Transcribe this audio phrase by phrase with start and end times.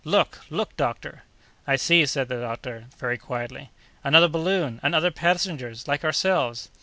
[0.03, 0.75] Look, look!
[0.77, 1.21] doctor!"
[1.67, 3.69] "I see it!" said the doctor, very quietly.
[4.03, 4.79] "Another balloon!
[4.81, 6.71] and other passengers, like ourselves!"